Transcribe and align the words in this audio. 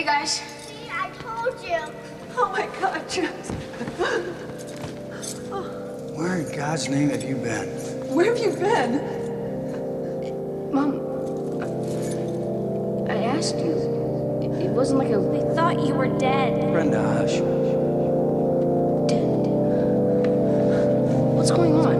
Hey 0.00 0.06
guys. 0.06 0.40
See, 0.64 0.88
I 0.90 1.10
told 1.18 1.62
you. 1.62 1.76
Oh 2.34 2.48
my 2.50 2.66
God, 2.80 3.06
James. 3.06 3.52
Oh. 5.52 5.62
Where 6.14 6.38
in 6.38 6.56
God's 6.56 6.88
name 6.88 7.10
have 7.10 7.22
you 7.22 7.36
been? 7.36 7.68
Where 8.08 8.34
have 8.34 8.38
you 8.38 8.52
been? 8.52 8.92
Mom. 10.72 10.94
I 13.10 13.24
asked 13.24 13.56
you. 13.56 13.72
It, 14.40 14.68
it 14.68 14.70
wasn't 14.70 15.00
like 15.00 15.10
a 15.10 15.20
We 15.20 15.40
thought 15.54 15.86
you 15.86 15.92
were 15.92 16.08
dead. 16.18 16.72
Brenda, 16.72 17.02
hush. 17.02 17.32
dead. 19.06 19.26
What's 21.36 21.50
going 21.50 21.74
on? 21.74 21.99